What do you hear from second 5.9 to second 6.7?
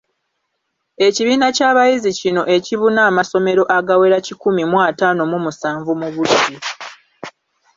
mu Buddu